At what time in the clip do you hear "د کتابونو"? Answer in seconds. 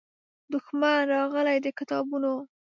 1.65-2.33